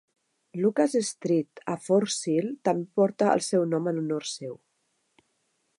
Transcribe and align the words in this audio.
Lucas 0.61 0.95
Street 1.09 1.61
a 1.73 1.75
Fort 1.89 2.13
Sill 2.15 2.49
també 2.69 2.89
porta 3.01 3.29
el 3.35 3.45
seu 3.49 3.69
nom 3.75 3.91
en 3.93 4.03
honor 4.05 4.27
seu. 4.33 4.57